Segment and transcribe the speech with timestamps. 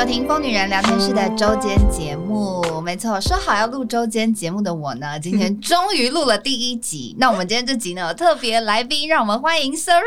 [0.00, 2.80] 收听疯女人聊天室的周间节目。
[2.80, 7.14] 没错，说好要录周间节目的我呢，今天 终于录了第一集。
[7.18, 10.00] 那我们今天这集呢，特别来宾，让我们欢迎 Serene。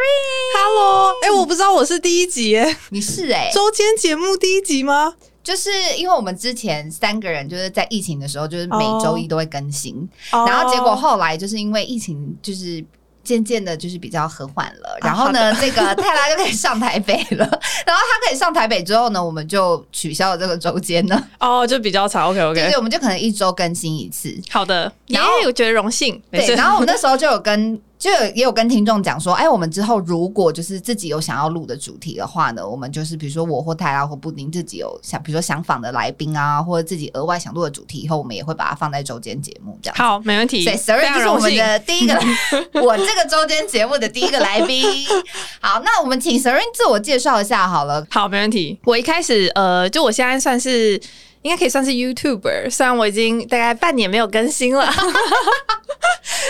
[0.58, 5.14] Hello，哎、欸，我不知道我是第一集耶，你是哎、欸，周间节目第一集吗？
[5.44, 10.49] 就是因为我们之前三个人就是在疫情的时候，就是每周一都会更新，oh.
[10.49, 12.84] 然后结果后来就是因为疫情，就是。
[13.23, 14.98] 渐渐的，就是比较和缓了。
[15.02, 17.46] 然后呢， 这个泰拉就可以上台北了。
[17.86, 21.27] 然后他可以上台北之后呢，我们就取消了这个周间呢。
[21.40, 22.30] 哦，就比较长。
[22.30, 24.36] OK OK，对，我们就可能一周更新一次。
[24.49, 26.22] 好的，然后我觉得荣幸。
[26.30, 27.82] 对，然后我们那时候就有跟。
[28.03, 39.95] 就有也有跟听众讲说，哎，我们之后如果就是自己有想要录的主题的话呢，我们就是比如说我或泰拉或布丁自己有想，比如说想访的来宾啊，或者自己额外想录的主题，以后我们也会把它放在周间节目这样。
[39.95, 40.66] 好，没问题。
[40.66, 42.13] 对，Serene 就是我们的第一个，
[42.82, 44.84] 我这个周间节目的第一个来宾。
[45.62, 48.05] 好，那我们请 Serene 自我介绍一下好了。
[48.10, 48.77] 好，没问题。
[48.84, 50.99] 我一开始呃，就我现在算是。
[51.44, 54.86] 应该可以算是 YouTuber，虽然我已经大概半年没有更新了。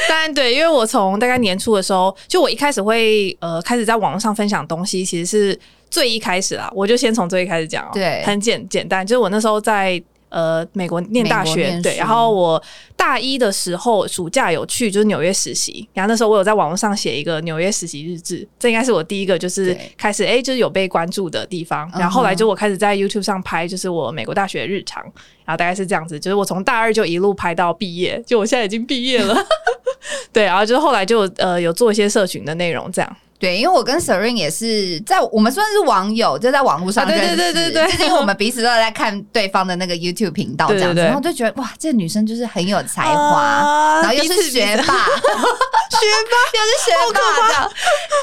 [0.07, 6.71] 当然，对，因为我从大概年初的时候，就我一开始会呃开始在网络上分享东西，其实是最一开始啦。
[6.73, 10.01] 我就先从最一开始讲哦，对，很简简单，就是我那时候在。
[10.33, 12.61] 呃，美国念大学，对，然后我
[12.97, 21.87] 大一的时候暑假有去就是纽约实习，然后那时候我有在网络上写一个纽约实习日志，这应该是我第一个就是开始哎，就是有被关注的地方。
[21.93, 25.03] 然后后来就我开始在 YouTube 上拍，就是我美国大学的日常，
[25.45, 29.37] 然后大概是这样子，就是我从大二就一路拍到毕业，就我现在已经毕业了，
[30.33, 33.17] 对，然后就是后来就呃有做一些社群的内容这样。
[33.43, 37.35] 对，因为我跟 Serene 也是在我们算是网友，就在网络上认识。
[37.35, 47.69] 对对对对对，因为我们彼此都在看对方的那个 YouTube 频道这样子，然后就觉得哇，这个女生就是很有才华，呃、然后又是学霸， 学霸又是学霸这样。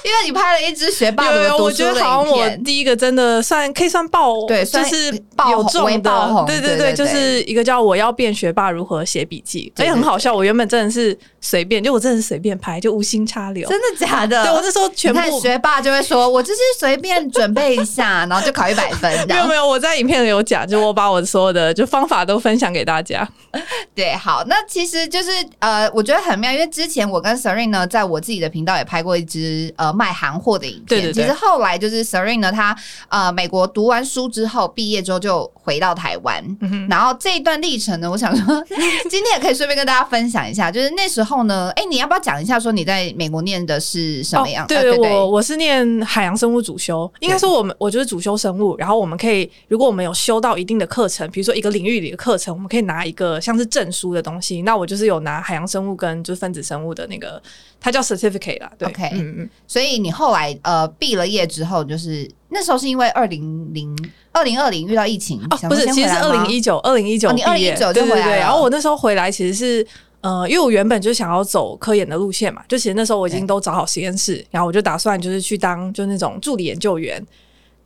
[0.02, 10.34] 因为你拍了一支学霸的读书的影片，我觉得好像我第一个真的算可以算爆，对，算是爆有中的爆红，对对对，对对对，就是一个叫我要变学霸如何写笔记，所以很好笑。
[10.34, 14.42] 我原本真的是随便，就我真的是随便拍，就无心插柳，真的假的？
[14.42, 15.09] 对我那时候全。
[15.12, 23.28] 你看学霸就会说：“我就是随便准备一下， 然后就考一百分。”没有没有，我在影片里有讲，就我把我所有的就方法都分享给大家。
[23.94, 30.86] 对，好，那其实就是呃，我觉得很妙，因为之前我跟 Serene 呢，在我自己的频道也拍过一支呃卖韩货的影片。
[30.86, 31.22] 对对对。
[31.22, 32.76] 其实后来就是 Serene 呢，他
[33.08, 36.44] 呃美国读完书之后，毕业之后就回到台湾。
[36.60, 36.86] 嗯。
[36.88, 38.64] 然后这一段历程呢，我想说
[39.10, 44.64] 今天也可以顺便跟大家分享一下，就是那时候呢，哎，你要不要讲一下说你在美国念的是什么样？
[44.64, 45.42] 哦、对，对，对，我我。
[45.50, 54.62] 是念海洋生物主修，应该说我们我就是主修生物，然后我们可以，如果我们有修到一定的课程，比如说一个领域里的课程，我们可以拿一个像是证书的东西。
[54.62, 57.42] 那我就是有拿海洋生物跟就是分子生物的那个，
[57.80, 58.70] 它叫 certificate 啦。
[58.78, 59.50] 对，OK，嗯嗯。
[59.66, 63.92] 所以你后来呃毕了业之后，就是那时候是因为二零零
[64.30, 69.84] 二零二零遇到疫情，哦，不是，其实是二零一九二零一九，你二零一九就回来然后我那时候回来其实是。
[70.20, 77.24] 呃，因为我原本就想要走科研的路线嘛，就其实那时候我已经都找好实验室，然后我就打算就是去当就那种助理研究员。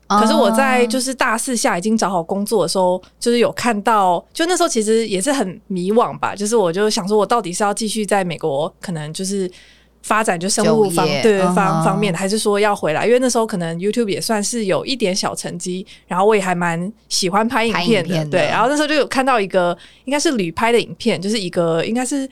[0.06, 9.50] 可是我在就是大四下已经找好工作的时候，就是有看到，就那时候其实也是很迷惘吧，就是我就想说，我到底是要继续在美国，可能就是。
[10.04, 13.06] 发展就生物方对方方面的，还是说要回来？
[13.06, 18.40] 因为那时候可能 YouTube 也算是有一点小成绩，然后我也还蛮喜欢拍影片的，对。
[18.42, 22.28] 然后那时候就有看到一个应该是旅拍的影片，就是一个应该是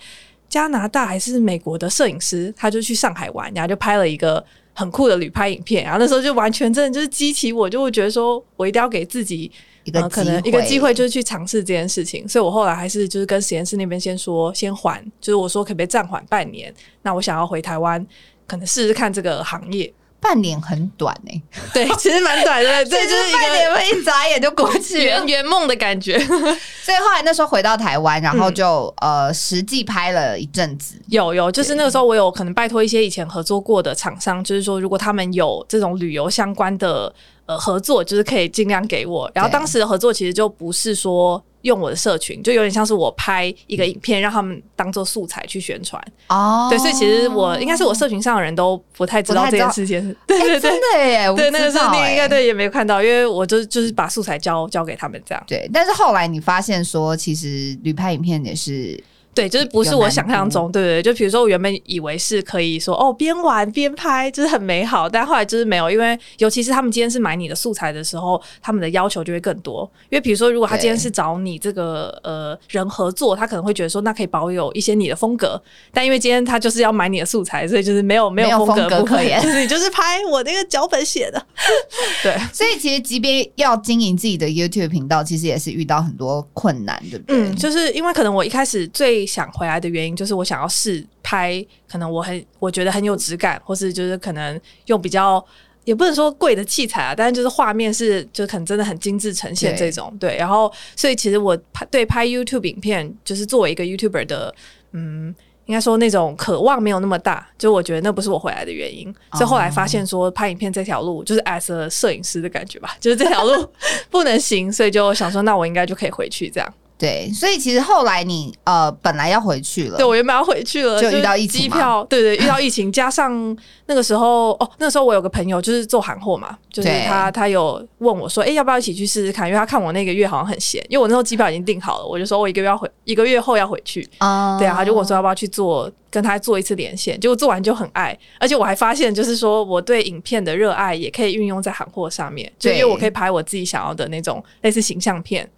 [0.50, 4.44] 加拿大还是美国的摄影师，他就去上海玩，然后就拍了一个
[4.74, 5.82] 很酷的旅拍影片。
[5.82, 9.50] 然后那时候就完全真的就是激起我，就会觉得说我一定要给自己。
[9.84, 16.72] 一个、呃、可能一个机会就是去尝试这件事情，所以我后来还是就是跟实验室那边先说先缓，就是我说可不可以暂缓半年？
[17.02, 18.06] 那我想要回台湾，
[18.46, 19.92] 可能试试看这个行业。
[20.20, 26.16] 半年很短诶、欸，对，其实蛮短的，对， 就是一个半年会一眨眼就过去，圆圆梦的感觉。
[26.84, 30.94] 所以后来那时候回到台湾，然后就、嗯、呃实际拍了一阵子。
[31.08, 37.12] 有有，就是那个时候我有可能拜托一些以前合作过的厂商，就是说如果他们有这种旅游相关的。
[37.46, 39.30] 呃，合作就是可以尽量给我。
[39.34, 46.02] 然后当时的合作其实就不是说用我的社群，就有点像是我拍一个影片，让他们当做素材去宣传。
[46.28, 50.14] 哦，对，所以其实我应该是我社群上的人都不太知道这件事 情。
[50.26, 51.32] 对对对，真的耶！
[51.34, 55.44] 对，那个时候你应该对也没有看到，因为我就就是把素材交交给他们这样。
[55.46, 59.02] 对，但是后来你发现说，其实旅拍影片也是。
[59.34, 69.90] 对，就是不是我想象中，对对，就比如说我原本以为是可以说哦，边玩边拍，就是很美好，但后来就是没有，因为尤其是他们今天是买你的素材的时候，他们的要求就会更多。
[70.10, 75.60] 因为比如说，如果他今天是找你这个呃人合作，他可能会觉得说，那可以保有一些你的风格，
[75.92, 81.42] 但因为今天他就是要买你的素材，所以就是没有没有风格可言，就是你就是拍我那个脚本写的。
[82.22, 87.36] 对，所以其实即便要经营自己的 YouTube 频道，其实也是遇到很多困难，对不对？
[87.36, 95.44] 嗯，就是因为可能我一开始最想回来的原因，就是我想要试拍，可能我很我觉得很有质感，或是就是可能用比较
[95.84, 100.38] 也不能说贵的器材啊，但是就是画面是就可能真的很精致呈现这种对，对。
[100.38, 104.54] 然后所以其实我拍对拍 YouTube 影片，就是作为一个 YouTuber 的，
[104.92, 105.34] 嗯，
[105.66, 109.12] 应该说那种渴望没有那么大，就我觉得那不是我回来的原因。
[109.32, 113.68] 所以后来发现说拍影片这条路就是 as 摄影师的感觉吧，就是这条路
[114.08, 116.74] 不能行，所以就想说那我应该就可以回去这样。
[117.02, 123.56] 对，所以其实后来你呃本来要回去了，对，我原本要回去了，就遇到疫情， 机票，对对，遇到疫情，加上
[123.86, 129.48] 那个时候哦，那个时候我有个朋友就是做韩货嘛，就是他他有问我说，哎，要不要一起去试试看？
[129.48, 145.50] 因为他看我那个月好像很闲，因为我那时候机票已经订好了，我就说我一个月要回，一个月后要回去啊，对啊，他就问我说要不要去做，跟他做一次连线，结果做完就很爱，而且我还发现就是说我对影片的热爱也可以运用在韩货上面，就因为我可以拍我自己想要的那种类似形象片。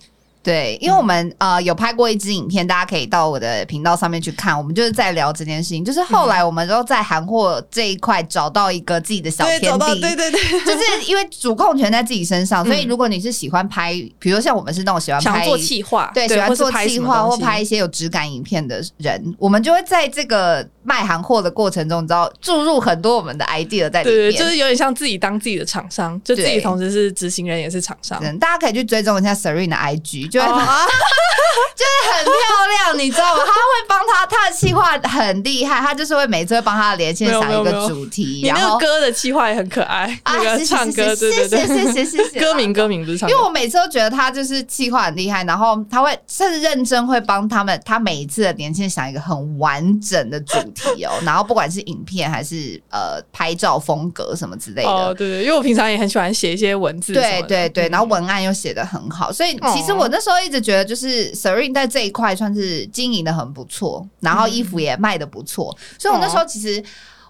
[0.44, 4.56] 对，因为我们、嗯、呃有拍过一支影片，大家可以到我的频道上面去看。
[4.56, 28.20] 我们就是在聊这件事情，就是后来我们都在韩货这一块找到一个自己的小天地，对对对，就是因为主控权在自己身上，所以如果你是喜欢拍，比如像我们是那种喜欢拍做企划，对，喜欢做企划或拍一些有质感影片的人，我们就会在这个卖韩货的过程中，你知道注入很多我们的 idea 在里面，对，就是有点像自己当自己的厂商，就自己同时是执行人也是厂商。
[28.38, 30.34] 大家可以去追踪一下 Serene 的 IG。
[30.35, 30.87] 就会 啊，
[31.77, 32.33] 就是很漂
[32.93, 33.43] 亮，你知道吗？
[33.47, 38.43] 他会帮他，他的企划很厉害，他就是会每次会帮他的连线想一个主题。
[38.45, 42.41] 然后歌的企划也很可爱，那个唱歌，对对对，谢谢谢谢谢谢。
[42.41, 51.13] 歌名歌名不是唱，因为我每次都觉得他就是企划很厉害，然后他会甚至认真会帮他们，他每一次的连线想一个很完整的主题哦。
[51.23, 60.65] 然后不管是影片还是呃拍照风格什么之类的，哦对对，因为我平常也很喜欢写一些文字，对对对，然后文案又写得很好，所以其实我那时候一直。
[60.65, 66.85] 觉得就是 Serene 在这一块算是经营的很不错，然后衣服也卖的不错，嗯、所以我那时候其实、哦、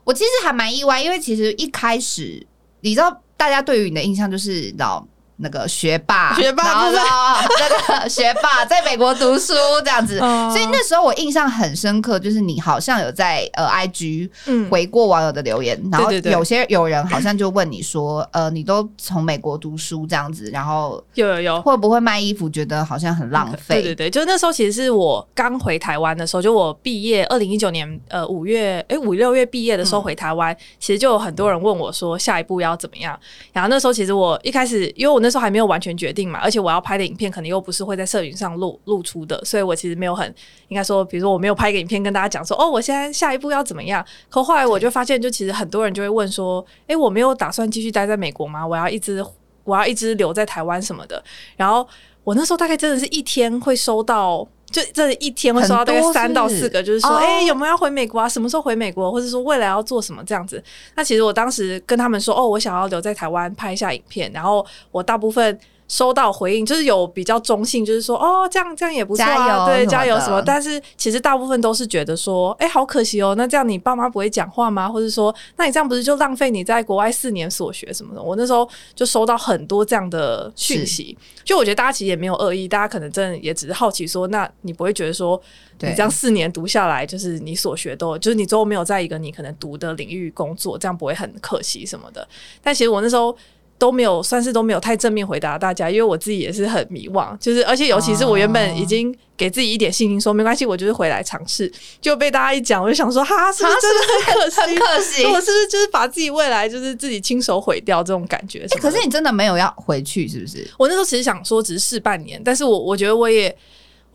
[0.05, 2.47] 我其实还蛮意外，因为其实一开始
[2.83, 5.05] 你知道大家对于你的印象就是老。
[5.37, 9.53] 那个学霸，学霸，然后那个学霸在美国读书
[9.85, 14.31] 这样子，所以那时候我印象很深刻，就是你好像有在呃 IG
[14.71, 21.55] 回过网友的留言，然后有些有人好像就问你说，呃，你都从美国读书这样子，然后有有有。
[21.63, 23.81] 会不会卖衣服，觉得好像很浪费？
[23.81, 33.19] 对对对，就那时候其实是我刚回台湾的时候，就我毕业二零一九年呃五月哎五六月毕业的时候回台湾，其实就有很多人问我说下一步要怎么样，
[33.53, 40.33] 然后那时候其实我一开始因为我那时候还没有完全决定嘛，而且我要拍的影片可能又不是会在社群上露露出的，所以我其实没有很
[40.69, 44.05] 应该说，比如说我没有拍个影片跟大家讲说，哦，我现在下一步要怎么样。
[44.29, 48.67] 可后来我就发现，就其实很多人就会问说，诶，我没有打算继续待在美国吗？
[48.67, 49.25] 我要一直
[49.65, 51.25] 我要一直留在台湾什么的。
[51.57, 51.89] 然后
[52.23, 54.47] 我那时候大概真的是一天会收到。
[54.75, 58.29] 就这一天会收到大概三到四个，就是说，哎、欸，有没有要回美国啊？
[58.29, 59.13] 什么时候回美国？
[59.13, 60.61] 或者说未来要做什么这样子？
[60.97, 65.57] 那其实我当时跟他们说，哦，我想要留在台湾拍一下影片，然后我大部分。
[65.87, 70.43] 收到回应就是有比较中性，就是说哦，这样这样也不错啊，对，加油什么。
[70.43, 74.89] 但是其实大部分都是觉得说，哎，好可惜哦，那这样你爸妈不会讲话吗？
[74.89, 78.23] 或者说，那你这样不是就浪费你在国外四年所学什么的？
[78.23, 85.41] 我那时候就收到很多这样的讯息，就我觉得大家其实也没有恶意，大家可能真的也只是好奇说，那你不会觉得说，
[85.81, 92.27] 你这样四年读下来，就是你所学都，就是你最后没有在一个你可能读的领域工作，这样不会很可惜什么的？
[92.63, 93.37] 但其实我那时候。
[93.85, 104.61] 都没有，算是都没有太正面回答大家，因为我自己也是很迷惘，就是而且尤其是我原本已经给自己一点信心说，没关系，我就是回来尝试，就被大家一讲，我就想说，哈，是不是真的很可惜？
[104.65, 108.61] 很可惜，我是不是就是把自己未来就是自己亲手毁掉这种感觉？
[108.67, 110.67] 欸、可是你真的没有要回去，是不是？
[110.79, 113.55] 我那时候其实想说只是试半年，但是我我觉得我也。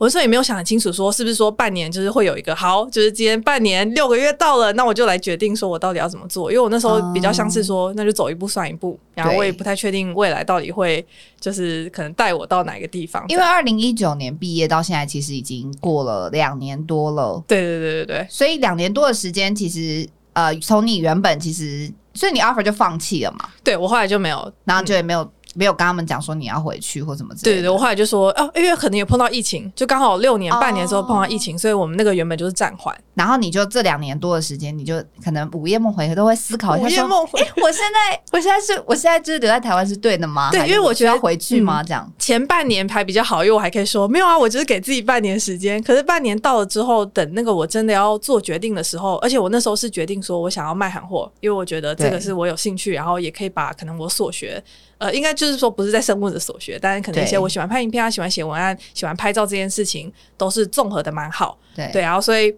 [0.00, 6.50] 我那时候也没有想很清楚，说是不是说半年就是会有一个好，就是今天半年六个月到了，那我就来决定说我到底要怎么做。
[6.50, 11.06] 因为我那时候比较像是说，那就走一步算一步，然后我也不太确定未来到底会
[11.38, 13.22] 就是可能带我到哪个地方。
[13.28, 17.44] 因为二零一九年毕业到现在，其实已经过了两年多了。
[17.46, 23.50] 对对对对对，所以两年多的时间，其实呃，从你原本其实，所以你 offer 就放弃了嘛？
[23.62, 25.30] 对，我后来就没有，然后就也没有。
[25.54, 27.58] 没有跟他们讲说你要回去或什么之类的。
[27.58, 32.96] 对对，我后来就说哦，因为可能也碰到疫情，就刚好六年半年之后碰到疫情，哦、所以我们那个原本就是暂缓。
[33.14, 40.50] 然后你就这两年多的时间，你就可能午夜梦回都会思考一下，午夜梦回，我现在我现在是我现在就是留在台湾是对的吗？
[40.50, 41.82] 对，因为我觉得要回去吗？
[41.82, 45.82] 这样前半年还比较好，因为我还可以说没有啊，我就是给自己半年时间。
[45.82, 54.62] 可是半年到了之后，等那个我真的要做决定的时候，而且我那时候是决定说我想要卖韩货，因为我觉得这个是我有兴趣，然后也可以把可能我所学。
[55.00, 61.58] 呃，应该就是说不是在生物的所学，但是可能一些我喜欢拍影片啊，喜欢写文案，喜欢拍照这件事情都是综合的蛮好。
[61.74, 62.54] 对对，然后所以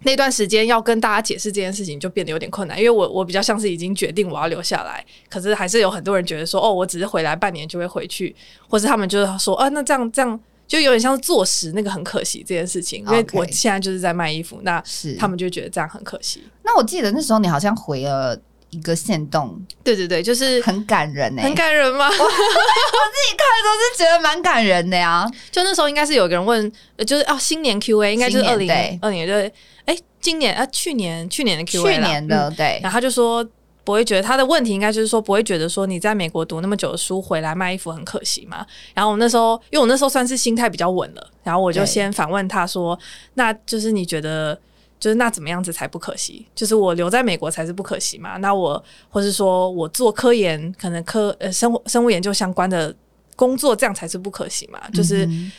[0.00, 8.34] 那段时间要跟大家解释这件事情就变得有点困难，因为我我比较像是已经决定我要留下来，可是还是有很多人觉得说，哦，我只是回来半年就会回去，
[8.70, 16.42] 或是他们就是说，啊，那这样这样就有点像是坐实那个很可惜这件事情，因为我现在就是在卖衣服，那是他们就觉得这样很可惜。
[16.64, 18.40] 那我记得那时候你好像回了。
[18.76, 22.06] 一个线动，对对对，就是很感人呢、欸，很感人吗？
[22.06, 25.26] 我， 我自己看的时候是觉得蛮感人的呀。
[25.50, 26.70] 就那时候应该是有个人问，
[27.06, 29.50] 就是哦，新年 Q A 应该就是二零二年对，
[29.86, 32.78] 哎，今年啊，去年去年的 Q A 去年的、嗯、对。
[32.82, 33.42] 然后他就说
[33.82, 38.66] 不会觉得他的问题应该就是说不会觉得说你在美国读那么久的书回来卖衣服很可惜嘛。
[38.92, 42.98] 然后我那时候因为我那时候算是心态比较稳了，然后我就先反问他说，
[43.34, 44.58] 那就是你觉得？
[44.98, 46.46] 就是那怎么样子才不可惜？
[46.54, 48.38] 就是我留在美国才是不可惜嘛？
[48.38, 52.94] 那我或是说我做科研，可能科呃生物生物研究相关的
[53.36, 54.80] 工作，这样才是不可惜嘛？
[54.94, 55.52] 就是，嗯、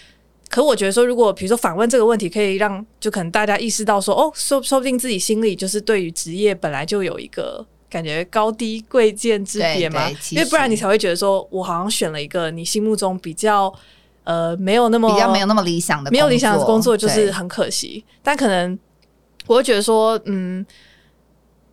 [0.50, 10.10] 可我觉得说，如果比如说反问这个问题，可以让就可能大家意识到说，哦，说说不定自己心里就是对于职业本来就有一个感觉高低贵贱之别嘛？
[10.32, 13.72] 因为不然你才会觉得说我好像选了一个你心目中比较
[14.24, 18.03] 呃没有那么比较没有那么理想的没有理想的工作，就是很可惜。
[18.24, 18.77] 但可能。
[19.48, 20.66] 我会觉得说，嗯，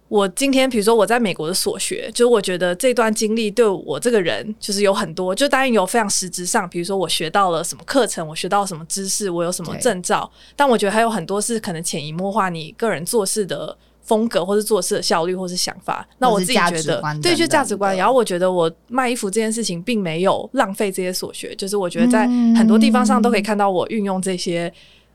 [0.08, 16.06] 我今天比如说我在美国的所学，就是我觉得这段经历对我这个人就是有很多，就当然有非常实质上，比如说我学到了什么课程，我学到什么知识，我有什么证照，但我觉得还有很多是可能潜移默化你个人做事的风格，或是做事的效率，或是想法。
[16.18, 17.96] 那我自己觉得，对，就价值观。
[17.96, 24.72] 然后我觉得我卖衣服这件事情并没有浪费这些所学，就是我觉得在很多地方上都可以看到我运用这些。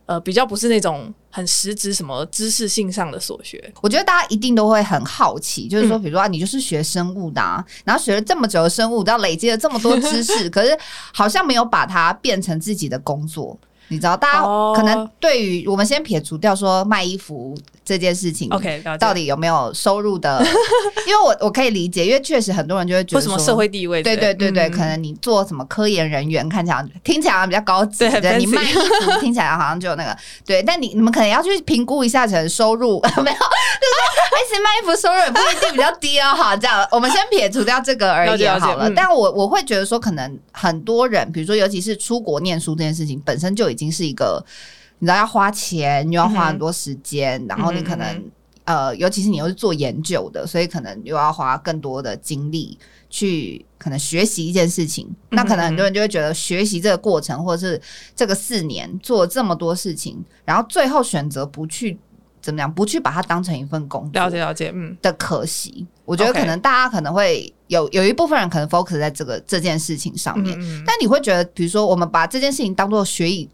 [0.10, 10.75] 呃，比较不是那种很实质什么知识性上的所学，我觉得大家一定都会很好奇，就是说，比如说啊，你就是学生物的，啊，然后学了这么久的生物，然后累积了这么多知识， 可是
[11.13, 13.56] 好像没有把它变成自己的工作。
[13.89, 14.42] 你知道，大家
[14.74, 17.56] 可能对于我们先撇除掉说卖衣服
[17.89, 20.39] 这件事情，OK，到底有没有收入的？
[21.08, 28.79] 因为我我可以理解，因为确实很多人就会觉得说什么社会地位，对对对对，可能你做什么科研人员，看起来听起来比较高级， 对，你卖衣服
[29.19, 30.15] 听起来好像就有那个，
[30.46, 33.34] 对，但你你们可能要去评估一下，可能收入没有，就是
[34.50, 36.36] 其实卖衣服收入也不一定比较低哦。
[36.36, 38.91] 好，这样我们先撇除掉这个而已好了。
[38.96, 43.69] 但我我会觉得说，可能很多人，比如说尤其是出国念书这件事情，本身就。
[43.69, 44.43] 已经是一个，
[45.00, 48.32] 你知道要花钱，你要花很多时间，嗯、然后你可能、嗯、
[48.65, 52.77] 呃，尤其是你又是做研究的，所以可能又要花更多的精力
[53.10, 55.08] 去可能学习一件事情。
[55.08, 57.82] 嗯、那可能很多人就会觉得，学习这个过程，或者是
[58.13, 61.98] 这个四年做这么多事情，然后最后选择不去
[62.41, 65.88] 怎么样，不去把它当成一份工作，了解了解，嗯，的可惜。
[66.03, 73.50] 我觉得可能大家可能会有有一部分人可能 focus 在这个这件事情上面，嗯、但你会觉得，比如说我们把这件事情当做学以。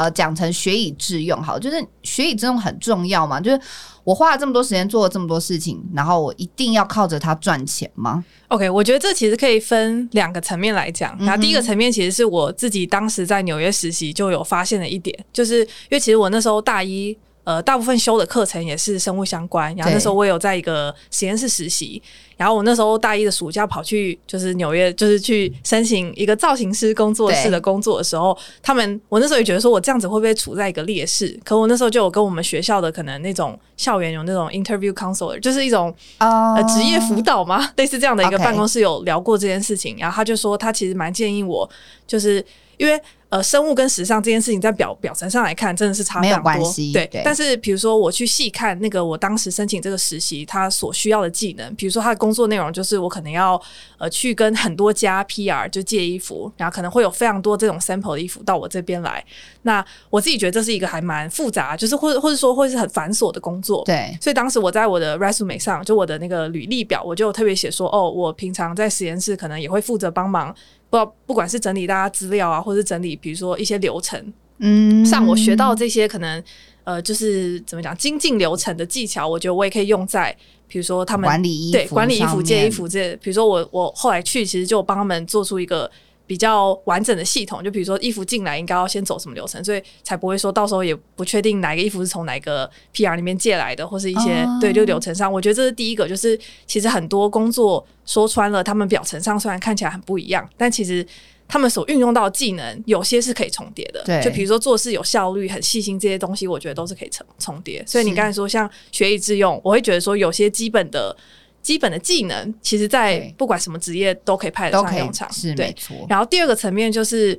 [0.00, 3.38] 呃，讲成学以致用，好，就是学以致用很重要嘛。
[3.38, 3.60] 就是
[4.02, 11.14] 我花了这么多时间做了这么多事情，然后我一定要靠着它赚钱吗？OK，我觉得这其实可以分两个层面来讲。
[11.20, 17.14] 那第一个层面其实是我自己当时在纽约实习就有发现的一点，就是因为其实我那时候大一。
[17.50, 19.74] 呃，大部分修的课程也是生物相关。
[19.74, 22.00] 然后那时候我有在一个实验室实习，
[22.36, 31.36] 然后我那时候大一的暑假跑去就是纽约，就是去申请一个造型师工作室的工作的时候，他们我那时候也觉得说我这样子会不会处在一个劣势？
[31.44, 39.96] 可我那时候就有跟我们学校的可能那种校园有那种 interview counselor，就是一种呃职业辅导嘛， 类似这样的一个办公室有聊过这件事情。
[39.98, 41.68] 然后他就说他其实蛮建议我，
[42.06, 42.44] 就是
[42.76, 43.00] 因为。
[43.30, 46.50] 呃，生物跟时尚这件事情，在表表层上来看，真的是差非常多。
[46.50, 47.22] 没有关系，对，对。
[47.24, 53.60] 但是，比如说我去细看那个我当时申请这个实习，他所需要的技能，比如说他的工作内容，就是我可能要
[53.98, 59.24] 呃去跟很多家 PR 就借衣服，然后可能会有非常多这种 sample 的衣服到我这边来。
[59.62, 63.84] 那我自己觉得这是一个还蛮复杂，就是或者或者说会是很繁琐的工作。
[63.84, 64.18] 对。
[64.20, 70.52] 所以当时我在我的 resume 上，就我的那个履历表，我就特别写说，哦，我平常在实验室可能也会负责帮忙。
[70.90, 76.42] 不，不管是整理大家资料啊，或是整理，比如说一些流程，嗯，像我学到这些可能
[76.84, 80.36] 呃，就是怎么讲精进流程的技巧，我觉得我也可以用在，
[80.68, 85.90] 比如说他们管理衣服对管理衣服、借衣服这，比如说我我后来去，其实就帮他们做出一个。
[86.30, 101.04] 比较完整的系统，就比如说衣服进来应该要先走什么流程，所以才不会说到时候也不确定哪个衣服是从哪个 PR 里面借来的，或是一些、哦、对就流程上，我觉得这是第一个，就是其实很多工作说穿了，他们表层上虽然看起来很不一样，但其实
[101.48, 104.00] 他们所运用到的技能有些是可以重叠的。
[104.04, 107.82] 对，就比如说做事有效率、很细心这些东西，我觉得都是可以重重叠。
[107.84, 111.16] 所以你刚才说像学以致用，我会觉得说有些基本的。
[111.62, 115.94] 基本的技能，其实，在不管什么职业都可以派得上用场，是没错。
[116.08, 117.38] 然后第二个层面就是，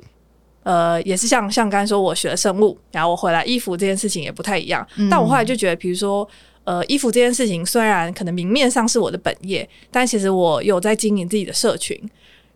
[0.62, 4.86] 呃，也是像像刚才说，我学了生物，然后我回来衣服这件事情也不太一样。
[4.96, 6.28] 嗯、但我后来就觉得，比如说，
[6.64, 12.00] 呃，衣服这件事情虽然可能明面上是我的本业，但其实我有在经营自己的社群。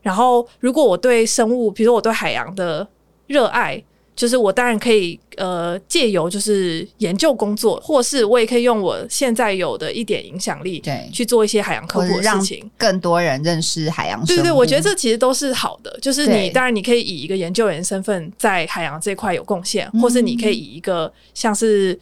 [0.03, 2.87] 然后，如果我对生物，比如说我对海洋的
[3.27, 3.83] 热爱。
[4.17, 14.41] 就是我当然可以，呃，借由就是研究工作，或是我也可以用我现在有的一点影响力，对，去做一些海洋科普的事情，更多人认识海洋生物。
[14.41, 15.97] 对对，我觉得这其实都是好的。
[16.01, 21.97] 就是你当然你可以以一个研究员身份在海洋这块有贡献，或是你可以以一个像是。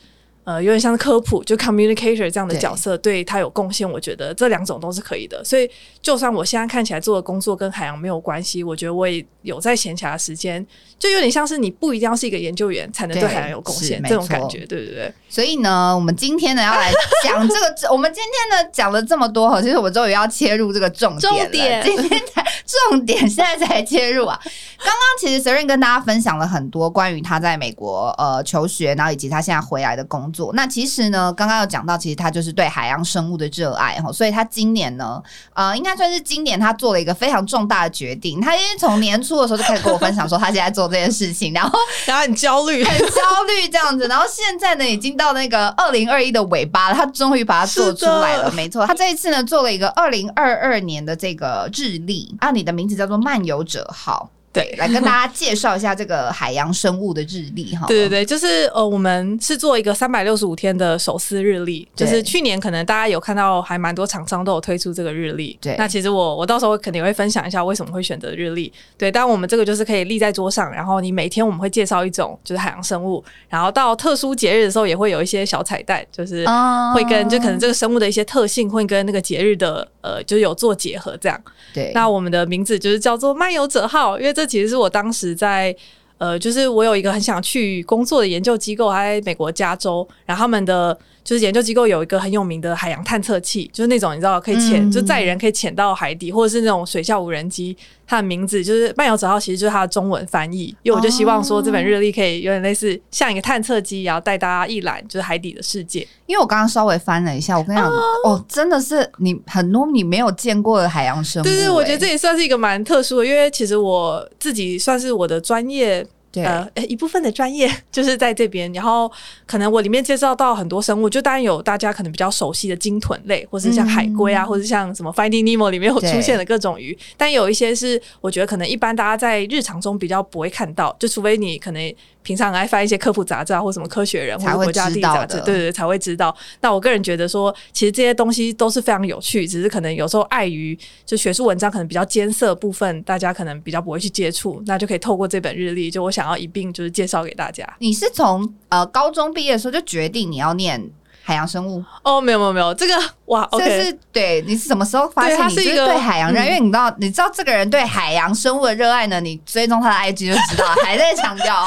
[0.44, 3.90] 呃，有点像是科普，就 communicator 这样的角色，对，对他有贡献。
[3.90, 5.42] 我觉得这两种都是可以的。
[5.42, 5.68] 所以，
[6.02, 10.64] 就算我现在看起来做的工作跟海洋没有关系，我觉得我也有在闲暇的时间，
[10.98, 15.14] 就有点像是你不一定要是一个研究员才能对海洋有贡献这种感觉，对不对，对？
[15.30, 21.40] 所以呢，我们今天呢要来讲这个， 我们今天呢讲了这么多，其实我们终于要切入这个重点了。
[21.42, 22.44] 重点，今天才
[22.90, 24.38] 重点，现在才切入啊！
[24.78, 30.52] 刚刚其实 Serene 跟大家分享了很多关于他在美国呃求学，然后以及他现在回来的工作。
[30.54, 35.22] 那其实呢，刚刚有讲到，其实他就是对海洋生物的热爱哈，所以他今年呢，
[35.54, 38.40] 呃，应该算是今年他做了一个非常重大的决定。
[38.40, 44.08] 他因为从年初的时候就开始跟我分享说，他现在做这件事情，然后然后很焦虑，很焦虑这样子。
[44.08, 48.50] 然后现在呢，已经到那个二零二一的尾巴了，他终于把它做出来了。
[48.52, 54.30] 没错，他这一次呢，做了一个二零二二年的这个日历啊，你的名字叫做漫游者号。
[54.54, 57.88] 对，来跟大家介绍一下这个海洋生物的日历哈。
[57.88, 65.58] 对对对，就是呃，我们是做一个三百六十五天的手撕日历，就是去年可能大家有看到，还蛮多厂商都有推出这个日历。
[65.60, 68.72] 对，那其实我我到时候肯定会分享一下为什么会选择日历。
[68.96, 76.46] 对，但我们这个就是可以立在桌上，然后你每天我们会介绍一种就是海洋生物，然后到特殊节日的时候也会有一些小彩蛋，就是
[76.94, 81.42] 会跟就可能这个生物的一些特性会跟那个节日的呃就是有做结合这样。
[81.72, 84.43] 对，那我们的名字就是叫做漫游者号，因为这。
[84.46, 85.74] 其实是我当时在
[86.18, 90.98] 呃，就是我有一个很想去工作的研究机构，还在美国加州，然后他们的。
[91.24, 97.74] 就是研究机构有一个很有名的海洋探测器，就是那种你知道可以潜，嗯、就载人可以潜到海底，或者是那种水下无人机。
[98.06, 100.66] 它的名字就是漫游者号，其实就是它的中文翻译。
[100.82, 106.06] 因为我就希望说这本日历可以有点类似像一个探测机，然后带大家一览就是海底的世界。
[106.26, 111.44] 因为我刚刚稍微翻了一下，我跟你讲，哦，哦，真的是你很多你没有见过的海洋生物。
[111.44, 116.06] 对对，我觉得这也算是一个蛮特殊的，因为其实我自己算是我的专业。
[116.34, 116.44] 对。
[116.44, 119.10] 呃，一部分的专业 就是在这边，然后
[119.46, 131.94] 可能我里面介绍到很多生物，就当然有大家可能比较熟悉的鲸豚类，或是像海龟啊，嗯、或是像什么 Finding Nemo 里面有出现的各种鱼，但有一些是我觉得可能一般大家在日常中比较不会看到，就除非你可能。
[132.24, 136.34] 平常爱翻一些科普杂志啊，或什么科学人或者国家地理杂志，对对对，才会知道。
[136.62, 147.68] 那我个人觉得说，其实这些东西都是非常有趣，只是可能有时候碍于就学术文章可能比较艰涩部分，大家可能比较不会去接触，那就可以透过这本日历，就我想要一并就是介绍给大家。
[147.78, 150.82] 你是从呃高中毕业的时候就决定你要念？
[151.26, 152.94] 海洋生物哦，没有没有没有，这个
[153.26, 156.44] 哇，这是对，你是什么时候发现你是对海洋热爱？
[156.44, 159.18] 因为你知道，你知道这个人对海洋生物的热爱呢？
[159.22, 161.66] 你追踪他的 IG 就知道， 还在强调，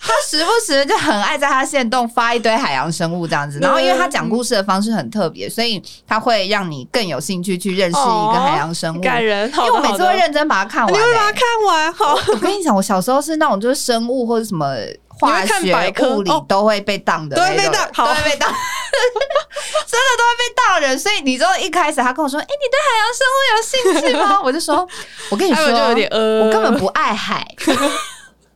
[0.00, 3.60] 他时不时就很爱在他线动发一堆海洋生物这样子。
[3.60, 9.00] 然后，因为他讲故事的方式很特别，所以他会让你更有兴趣去认识一个海洋生物。
[9.00, 11.92] 感人，因为我每次会认真把它看完，你会把它看完。
[11.92, 14.74] 好，我跟你讲，我小时候是那种就是生物或者什么。
[15.20, 18.48] 化学、物理都会被当的，都会被当，都会被当，
[19.86, 20.98] 真的都会被当人。
[20.98, 24.88] 所以你知道一开始他跟我说：“哎、欸，你对海洋生物有兴趣吗？”我就说
[25.30, 27.46] ：“我跟你说，我根本不爱海。”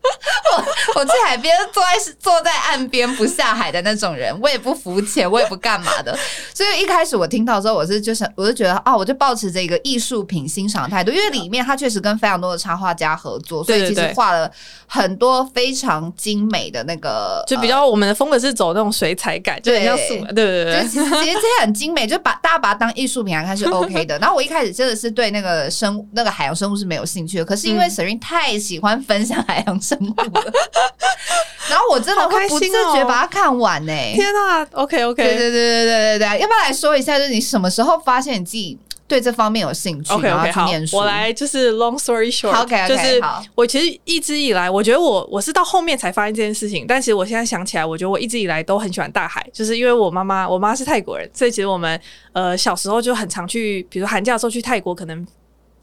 [0.94, 6.16] 我我去海边坐在坐在岸边不下海的那种人，我也不浮潜，我也不干嘛的。
[6.54, 14.50] 所以一开始我听到之后，我是就是我就觉得哦，我就抱持着一个艺术品欣赏态度，因为里面他确实跟非常多的插画家合作，所以其实画了
[14.86, 24.18] 很多非常精美的那个，就比较我们的风格是走那种水彩感，就很像素，对对对，其实其实这些很精美，就把大家把它当艺术品来看是 OK 的。
[24.18, 30.14] 然后我一开始真的是对那个生那个海洋生物是没有兴趣的，可是因为 Serene 太喜欢分享海洋生物。
[31.70, 34.12] 然后我真的会不自觉把它看完呢、欸。
[34.14, 38.78] 天哪，OK OK，对对对对对对对，要不要来说一下，就是你什么时候发现你自己？
[39.06, 43.20] 对这方面有兴趣，OK OK，好，我来就是 long story short，OK，就是
[43.54, 52.00] 我其实一直以来，我觉得我我是到后面才发现这件事情，但其实我现在想起来，我觉得我一直以来都很喜欢大海，就是因为我妈妈，我妈是泰国人，所以其实我们
[52.32, 55.24] 呃小时候就很常去，比如寒假的时候去泰国，可能。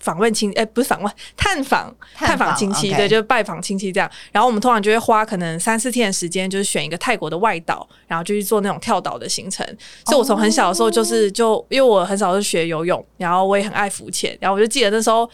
[0.01, 4.11] 访问亲，哎、欸，不是访问，探访，探访亲戚.对，就是拜访亲戚这样。
[4.31, 9.65] 然后我们通常就会花可能三四天的时间，就是选一个泰国的外岛，然后就去做那种跳岛的行程。
[10.05, 15.29] 所以我从很小的时候就是就，因为我很少是学游泳，然后我也很爱浮潜，然后我就记得那时候。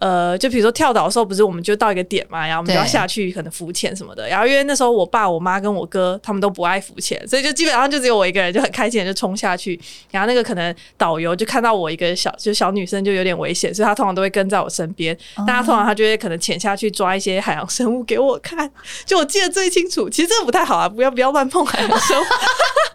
[0.00, 4.26] 呃，就比如说跳岛的时候，不是我们就到一个点嘛，然后我们就要下去，可能浮潜什么的。
[4.26, 9.78] 然后因为那时候我爸、我妈跟我哥他们都不爱浮潜，所以就基本上就只有我一个人就很开心的就冲下去。
[10.10, 15.14] 然后那个可能导游就看到我一个小就小女生就有点危险，所以他通常都会跟在我身边。
[15.36, 18.72] 大、嗯、家通常他就会可能潜下去抓一些海洋生物给我看。
[19.04, 22.24] 就我记得最清楚，其实这个不太好啊，不要不要乱碰海洋生物。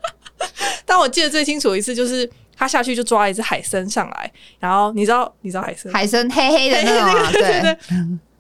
[0.88, 2.28] 但我记得最清楚一次就是。
[2.56, 7.78] 他下去就抓一只海参上来，然后你知道你知道海参海参黑黑的那种、 啊，对。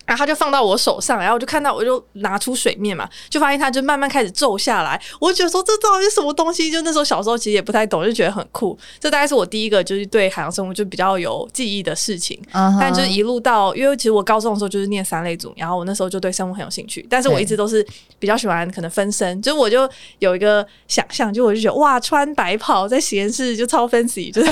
[0.05, 5.01] 然后他就放到我手上，然后我就看到，我就拿出水面嘛，就发现它就慢慢开始皱下来。
[5.19, 6.69] 我就觉得说，这到底是什么东西？
[6.69, 8.77] 就那时候小时候其实也不太懂，就觉得很酷。
[8.99, 12.39] 这大概是我第一个就是对海洋生物就比较有记忆的事情。
[12.53, 12.77] Uh-huh.
[12.79, 17.05] 但就是一路到，因为其实我高中的时候就是念三类组，然后我那时候就对生物很有兴趣。
[17.09, 17.85] 但是我一直都是
[18.19, 19.89] 比较喜欢可能分身，就我就
[20.19, 24.51] 有一个想象，就我就觉得哇，穿白袍在实验室就超 fancy，就是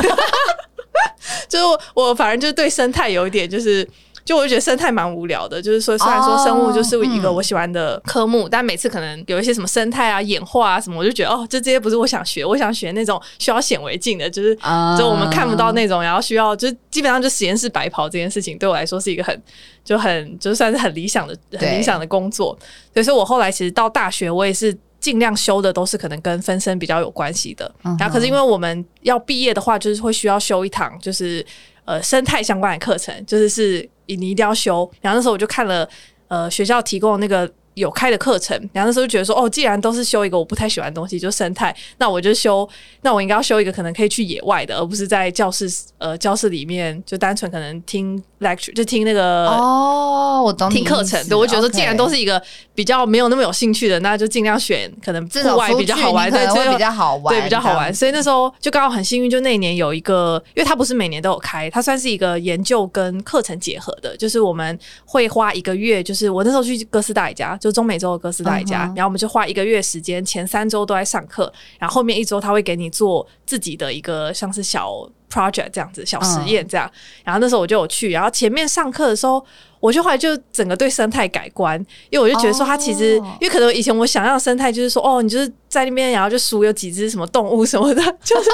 [1.47, 3.87] 就我反正就对生态有一点就是。
[4.25, 14.55] 就我就觉得生态蛮无聊的，就是说虽然说生物就是一个我喜欢的科目，oh, 嗯、但每次可能有一些什么生态啊、演化啊什么，我就觉得哦，就这些不是我想学，我想学那种需要显微镜的，就是
[14.97, 19.41] 就我们看不到那种，然后需要就基本上就实验室白袍这件事情对我来说是一个很
[19.83, 22.57] 就很就算是很理想的很理想的工作。
[22.93, 27.69] 所以说我后来其实到大学，我也是尽量修的都是可能跟分身比较有关系的。
[27.83, 27.99] Uh-huh.
[27.99, 31.45] 然后可是因为我们要毕业的话，就是会需要修一堂就是
[31.85, 33.89] 呃生态相关的课程，就是是。
[34.05, 35.87] 你一定要修，然后那时候我就看了，
[36.27, 42.67] 呃，学校提供的那个有开的课程，然后那时候就觉得说，哦，既然都是修一个我不太喜欢的东西，就生态，那我就修，
[43.01, 48.21] 那我应该要修一个可能可以去野外的，而不是在教室，呃，教室里面就单纯可能听。
[48.43, 52.43] lecture 就听那个哦，我懂听课程，对我觉得说，既然都是一个
[52.75, 57.93] 比较没有那么有兴趣的，那就尽量选可能户外比较好玩，对，会比较好玩，对，比较好玩。
[57.95, 75.09] 所以那时候就刚好很幸运，就那一年有一个，因为它不是每年都有开，它算是一个研究跟课程结合的，就是我们会花一个月，就是我那时候去哥斯达黎加，就中美洲的哥斯达黎加，然后我们就花一个月时间，前三周都在上课，然后后面一周他会给你做自己的一个像是小。
[75.33, 76.87] project 这样子小实验这样，
[77.23, 79.43] 然后那时候我就有去，然后前面上课的时候，
[79.79, 81.75] 我就后来就整个对生态改观，
[82.11, 88.49] 因为我就觉得说它其实，因为可能以前我想要生态就是说，哦，你就是在那边，然后就数有几只什么动物什么的， 就是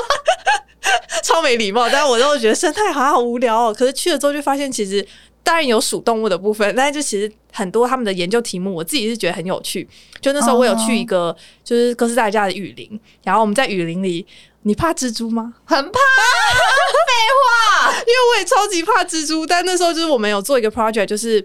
[1.22, 1.90] 超没礼貌。
[1.90, 3.76] 但是我都觉得生态好像好无聊哦。
[3.78, 5.06] 可是去了之后就发现，其实
[5.50, 9.88] 当然有数动物的部分，但是就其实很多他们的研究题目，我自己是觉得很有趣。
[10.22, 14.24] 就那时候我有去一个就是哥斯达黎加的雨林，然后我们在雨林里。
[14.64, 15.54] 你怕蜘蛛吗？
[15.64, 19.46] 很怕，废话， 因为我也超级怕蜘蛛。
[19.48, 21.44] 但那时候就是我们有做一个 project，就是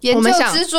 [0.00, 0.76] 研究蜘蛛。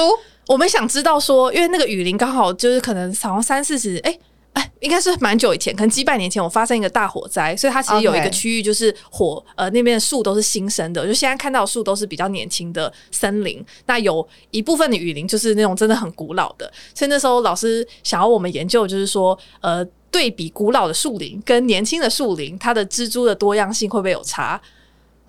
[0.48, 4.18] 我们想知道说，因为那个雨林刚好就是可能好像三四十，哎
[4.54, 13.64] 哎，应该是蛮久以前，可能几百年前我发生一个大火灾，所以它其实有一个区域就是火，呃，那边的树都是新生的，就现在看到树都是比较年轻的森林。
[13.86, 19.86] 那有一部分的雨林就是那种真的很古老的，所以那时候老师想要我们研究，就是说，呃。
[20.14, 24.62] 对比古老的树林跟年轻的树林，它的蜘蛛的多样性会不会有差.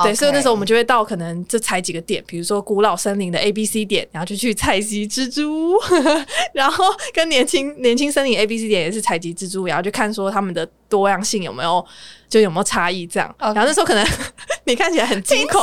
[0.02, 5.78] 对，所以那时候我们就会到可能就采几个点，比如说古老森林的 A、B、C 点，然后就去采集蜘蛛，
[6.52, 11.84] 然后跟年轻年轻森林 A、B、C 点也是采集蜘蛛，然后就看说它们的多样性有没有
[12.28, 13.32] 就有没有差异这样。
[13.38, 14.04] 然后那时候可能
[14.66, 15.60] 你看起来很惊恐，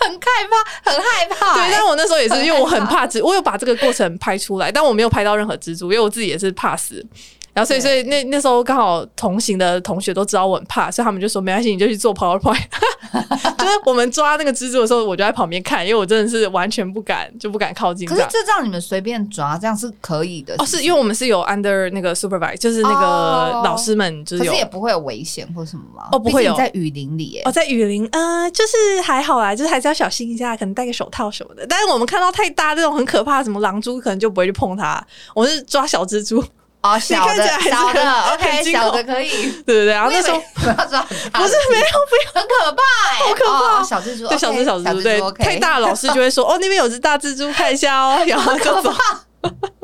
[0.00, 0.18] 很害
[0.50, 1.54] 怕，很害怕。
[1.60, 7.04] 对，但我那时候也是因为我很怕蜘，我有把这个过程拍出来，但我没有拍到任何蜘蛛，因为我自己也是怕死。
[7.54, 12.64] 然后，所以，所以那那时候刚好同行的同学都知道我很怕，所以他们就说没关系，你就去做 PowerPoint。
[13.56, 18.08] 就是我们抓那个蜘蛛的时候，我就在旁边看，因为我真的是完全不敢，就不敢靠近。
[18.08, 20.56] 可是这让你们随便抓，这样是可以的？
[20.58, 26.08] 哦，是因为我们是有 under 那个 supervise，就是那个老师们就是有，可是也不会有危险或什么吗？
[26.10, 31.64] 哦，不会有，在雨林里，哦，在雨林，呃，就是还好啦，就是还是要小心一下，可能戴个手套什么的。
[31.68, 35.00] 但是我们看到太大这种很可怕，什么狼蛛，可能就不会去碰它。
[35.34, 36.44] 我是抓小蜘蛛。
[36.84, 39.94] 哦，小的小的，OK，小的可以， 对对对。
[39.94, 42.82] 然后那时候不要抓，不是没有不要，很可怕，
[43.24, 43.82] 好可怕。
[43.82, 48.92] 小蜘蛛，对小蜘小蜘蛛，对太大的老师就会说， 哦，那边有只大蜘蛛，看一下哦，然后就走。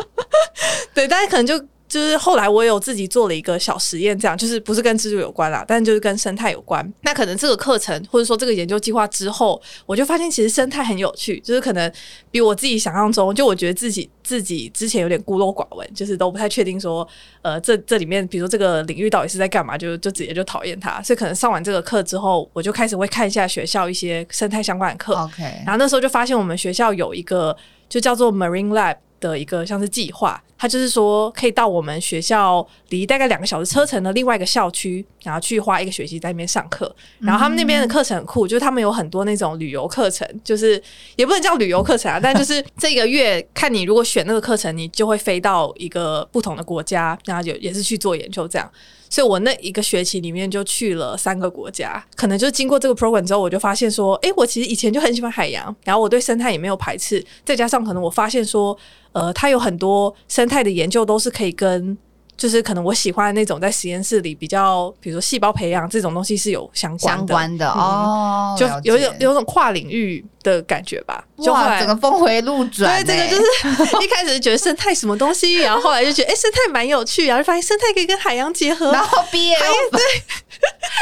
[0.94, 1.58] 对，但是可能就
[1.90, 6.80] 就是后来我有自己做了一个小实验，这样就是不是跟蜘蛛有关啦，但就是跟生态有关。
[7.02, 11.92] 那可能这个课程或者说这个研究计划之后，我就发现其实生态很有趣，就是可能
[12.30, 17.06] 比我自己想象中，就我觉得自己自己之前有点孤陋寡闻，就是都不太确定说，
[17.42, 21.02] 呃，这这里面比如说这个领域到底是在干嘛，就就直接就讨厌它。
[21.02, 25.14] 所以可能上完这个课之后，我就开始会看一下学校一些生态相关的课。
[25.14, 27.56] OK，然后那时候就发现我们学校有一个
[27.88, 28.94] 就叫做 Marine Lab。
[29.20, 36.94] 的一个像是计划，他就是说可以到我们学校离大概两个小时车程的另外一个校区，然后去花一个学期在那边上课。
[37.20, 40.80] 然后他们那边的课程很酷，就是他们有很多那种旅游课程，就是
[41.16, 48.70] 也不能叫旅游课程啊，但就是这个月看你如果选那个课程，你就会飞到一个不同的国家，然后就也是去做研究这样。
[49.10, 58.74] 所以我那一个学期里面就去了三个国家，可能就经过这个 program 之后，我就发现说，诶，我其实以前就很喜欢海洋，然后我对生态也没有排斥，再加上可能我发现说，
[59.12, 61.98] 呃，它有很多生态的研究都是可以跟。
[62.36, 71.24] 就是可能我喜欢的那种在实验室里比较，比如说细胞培养这种东西是有相关的，相关的哦，就有一种有一种跨领域的感觉吧。
[71.42, 73.04] 就哇，整个峰回路转。
[73.04, 80.00] 对，这个就是 一开始是觉得生态什么东西， 然后后来就觉得哎、欸，生态蛮有趣，然后就发现生态可以跟海洋结合，然后毕业还 对，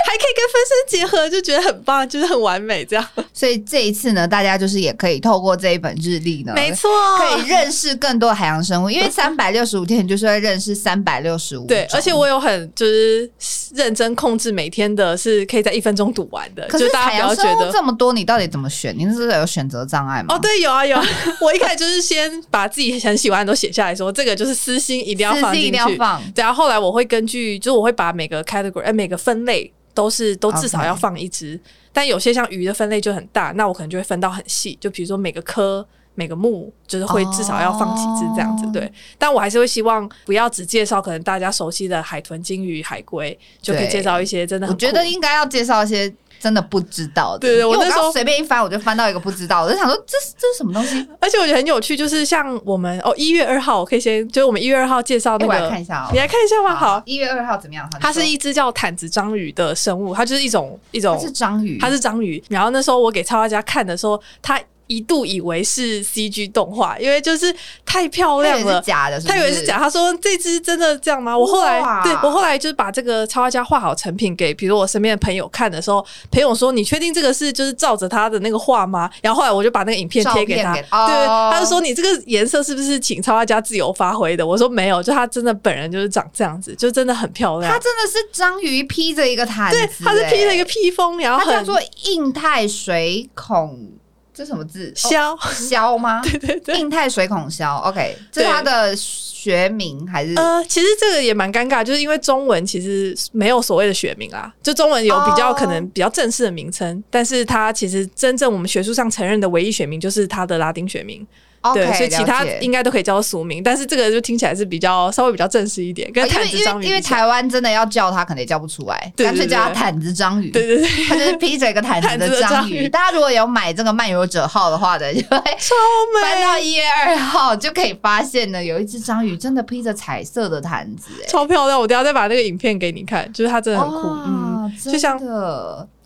[0.07, 3.05] 还可以跟分身结合，就觉得很棒，就是很完美这样。
[3.33, 11.67] 所以这一次呢，大家就是也可以透过这一本日历呢，没错，可以认识更多海洋生物，因为三百六十五天，你就是会认识三百六十五。
[11.67, 13.31] 对，而且我有很就是
[13.75, 16.67] 认真控制每天的，是可以在一分钟读完的。
[16.69, 18.97] 可是海洋生物这么多，你到底怎么选？
[18.97, 20.35] 你是有选择障碍吗？
[20.35, 21.05] 哦，对，有啊有啊。
[21.43, 25.69] 我一开始就是先把自己很喜欢的都写下来说，这个就是私心一定要放进去。
[25.69, 26.23] 一定要放。
[26.33, 31.61] 对，然后后来我会根据，就是我会把每个 category，呃，每个分类都是都至少要放一只。
[31.93, 35.87] 但有些像鱼的分类就很大，那我可能就会分到很细，就比如说每个科。
[36.15, 38.93] 每个目就是会至少要放几只这样子，哦、对。
[39.17, 44.67] 但我还是会希望不要只介绍可能大家熟悉的海豚、鲸鱼、海龟，就可以介绍一些真的。
[44.67, 47.41] 我觉得应该要介绍一些真的不知道的。
[47.41, 51.07] 对，对对，我那时候随便一翻，我就翻到一个不知道，我就想说这是这是什么东西？
[51.21, 56.75] 而且我觉得很有趣，就是像我们哦一月二号，我可以先就是我们一月二号介绍那个，欸、我来看一下哦，你来看一下吗？
[56.75, 57.89] 好，一月二号怎么样？
[58.01, 62.43] 它是一只叫毯子章鱼的生物，它就是一种一种，它是章鱼，它是章鱼。
[62.49, 64.61] 然后那时候我给超大家看的时候，他。
[64.89, 67.55] 一度以为是 CG 动画，因为就是
[67.87, 69.79] 太漂亮了，假的，他以为是假。
[69.79, 71.39] 他说这只真的这样吗？
[71.39, 93.98] 我后来对我后来就是把这个插画家画好成品给，比如我身边的朋友看的时候，朋友说：“你确定这个是就是照着他的那个画吗？”然后后来我就把那个影片贴给他，给对，他就说：“你这个颜色是不是请插画家自由发挥的？”我说：“没有，就他真的本人就是长这样子，就真的很漂亮。”他真的是章鱼披着一个毯子，对，他是披着一个披风，然后他叫做印太水孔。
[94.39, 94.93] 这什么字？
[94.95, 96.23] 肖肖吗？
[96.31, 97.79] 对对对，印太水孔肖。
[97.79, 100.33] OK，这是它的学名还是？
[100.37, 107.05] 呃，其实这个也蛮尴尬，就是因为中文其实没有所谓的学名啊，就中文有比较可能比较正式的名称，oh.
[107.11, 111.27] 但是它其实真正我们学术上承认的唯一学名就是它的拉丁学名。
[111.75, 116.11] 对，所以其他应该都可以叫做俗名，但是这个就听起来是比较稍微比较正式一点。
[116.13, 120.51] 跟毯子章鱼，因为台湾真的要叫它，可能也叫不出来，干脆叫它毯子章鱼。
[120.51, 122.89] 对对对，它就是披着一个毯子的 章鱼。
[122.89, 125.75] 大家如果有买这个漫游者号的话的，就会超
[126.15, 126.21] 美。
[126.23, 131.81] 翻到一月二号就可以发现呢，有一只章鱼真的披着彩色的毯子，哎，超漂亮！
[131.81, 135.19] 我等下再把那个影片给你看，就是它真的很酷，哦、嗯，就像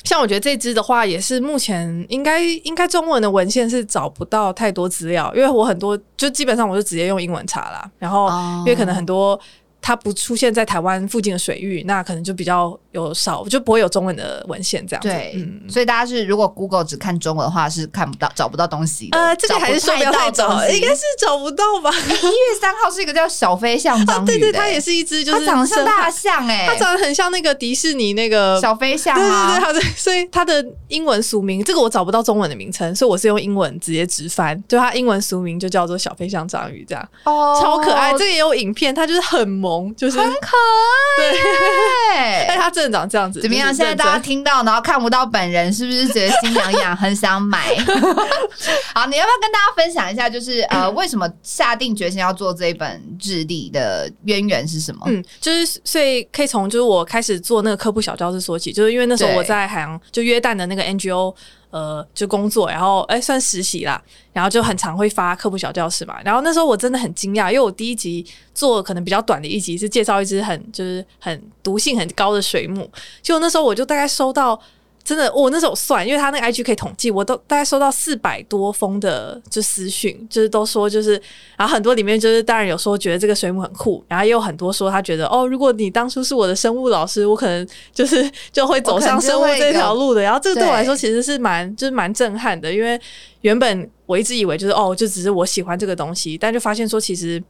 [0.05, 8.29] 像我觉得这支的话，也是目前应该应该中文的文献是找不到太多资料，因为我很多就基本上我就直接用英文查啦，然后
[8.61, 9.38] 因为可能很多。
[9.83, 15.09] 它不出现在台湾附近的水域，那可能就比较有少，就不会有中文的文献这样子。
[15.09, 19.18] 对，嗯，所以大家是如果 Google 只看中文的话，是看不到、找不到东西的。
[19.18, 21.90] 呃，这个还是说不要太早，应该是找不到吧？
[21.90, 38.12] 一月三号是一个叫小飞象章鱼， 对对，它也是一只，就是它长得像大象哎，它长得很像那个迪士尼那个小飞象，对对对，它的所以它的英文俗名，这个我找不到中文的名称，所以我是用英文直接直翻，就它英文俗名就叫做小飞象章鱼，这样哦，超可爱。
[38.12, 40.16] 这个也有影片，它就是很萌，就是。
[40.16, 43.72] 可爱，对，但 他真的长这样子，怎么样？
[43.72, 47.74] 现在大家听到，然后看不到本人，是不是觉得心痒痒，很想买？
[48.94, 55.04] 好，你要不要跟大家分享一下，就是呃，为什么下定决心要做这一本日历的渊源是什么？
[55.06, 61.35] 嗯，就是所以可以从就是我开始做那个科普小教室说起，就是因为那时候我在海洋就约旦的那个 NGO。
[61.72, 66.20] 呃，就工作，然后哎，算实习啦，然后就很常会发科普小教室嘛。
[66.22, 72.87] 然后那时候我真的很惊讶，因为我第一集做可能比较短的一集是介绍一只很就是很毒性很高的水母，
[73.22, 74.61] 就那时候我就大概收到
[75.05, 81.21] 真的，我那时候算，因为他那个 IG 可以统计，我都大概收到四百多封的就私讯，就是都说就是，
[81.57, 90.23] 然后很多里面就是当然有说觉得这个水母很酷，然后也有很多说他觉得哦，如果你当初是我的生物老师，我可能就是 就会走上生物这条路的。
[90.23, 93.01] 然后这个对我来说其实是蛮就是蛮震撼的，因为
[93.41, 97.43] 原本我一直以为就是哦，就只是我喜欢这个东西，但就发现说其实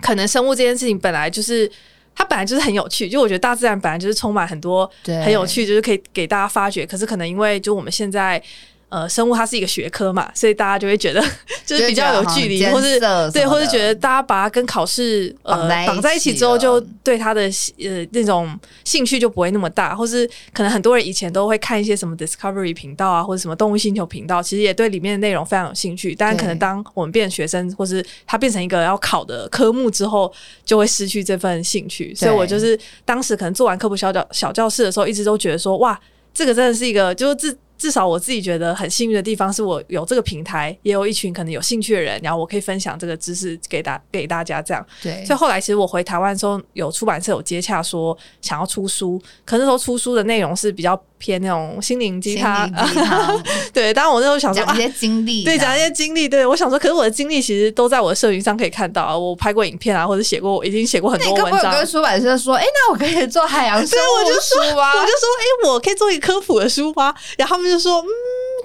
[0.00, 1.70] 可能生物这件事情本来就是。
[2.14, 6.86] 它本来就是很有趣，就我觉得大自然本来就是充满很多很有趣，就是可以给大家发掘。
[6.86, 8.42] 可是可能因为就我们现在。
[8.92, 11.24] 呃，生物它是一个学科嘛，所以大家就会觉得
[11.64, 13.00] 就是比较有距离，或是
[13.32, 26.14] 对，或是觉得大家把它跟考试呃绑在一起之后，就对它的呃那种兴趣就不会那么大，或是可能很多人以前都会看一些什么 Discovery 频道啊，或者什么动物星球频道，其实也对里面的内容非常有兴趣。
[26.14, 30.30] 但是可能当我们变成学生，或是它变成一个要考的科目之后，
[30.66, 32.14] 就会失去这份兴趣。
[32.14, 35.98] 所以我就是当时可能做完科普小教小教室的时候，一直都觉得说，哇，
[36.34, 37.56] 这个真的是一个就是自。
[37.82, 44.62] 至少我自己觉得很幸运的地方，是我有这个平台，也有一群可能有兴趣的人，然后我可以分享这个知识给大给大家。
[44.62, 45.24] 这样，对。
[45.24, 51.02] 所以后来其实我回台湾的时候，有出版社有接洽说想要出书，可是那时候出书的内容是比较。
[51.22, 52.68] 偏那种心灵鸡汤，
[53.72, 53.94] 对。
[53.94, 56.28] 当然我那时候想说，讲一些经历，对，讲一些经历。
[56.28, 61.72] 对，我想说，可是我的经历其实都在我的社群上可以看到，我拍过影片啊，或者写过，已经写过很多文章。
[61.72, 64.90] 我跟出版社说，哎、欸，那我可以做海洋生物书吗？
[64.90, 67.14] 我就说，哎、欸，我可以做一个科普的书吗？
[67.38, 68.06] 然后他们就说，嗯，